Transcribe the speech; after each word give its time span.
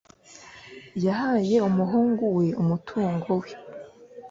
Yahaye 1.05 1.55
umuhungu 1.69 2.23
we 2.37 2.47
umutungo 2.61 3.29
we. 3.41 3.51